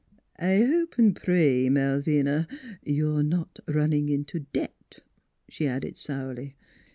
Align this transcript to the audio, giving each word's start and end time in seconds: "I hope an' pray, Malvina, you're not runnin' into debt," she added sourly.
"I 0.39 0.63
hope 0.63 0.95
an' 0.97 1.13
pray, 1.13 1.69
Malvina, 1.69 2.47
you're 2.81 3.21
not 3.21 3.59
runnin' 3.67 4.09
into 4.09 4.39
debt," 4.39 4.97
she 5.47 5.67
added 5.67 5.95
sourly. 5.95 6.55